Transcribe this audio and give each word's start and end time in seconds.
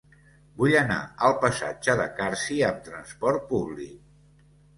Vull 0.61 0.77
anar 0.77 0.95
al 1.27 1.35
passatge 1.43 1.95
de 1.99 2.07
Carsi 2.21 2.59
amb 2.71 2.81
trasport 2.89 3.47
públic. 3.53 4.43